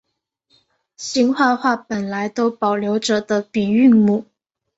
[0.97, 4.25] 兴化话本来都保留着的鼻韵母。